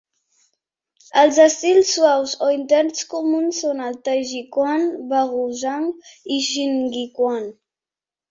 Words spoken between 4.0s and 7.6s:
Taijiquan, Baguazhang i Xingyiquan.